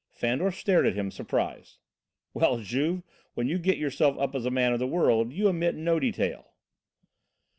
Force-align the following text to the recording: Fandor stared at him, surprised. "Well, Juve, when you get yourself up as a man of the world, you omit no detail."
Fandor 0.09 0.49
stared 0.49 0.87
at 0.87 0.95
him, 0.95 1.11
surprised. 1.11 1.77
"Well, 2.33 2.57
Juve, 2.57 3.03
when 3.35 3.47
you 3.47 3.59
get 3.59 3.77
yourself 3.77 4.17
up 4.17 4.33
as 4.33 4.47
a 4.47 4.49
man 4.49 4.73
of 4.73 4.79
the 4.79 4.87
world, 4.87 5.31
you 5.31 5.47
omit 5.47 5.75
no 5.75 5.99
detail." 5.99 6.53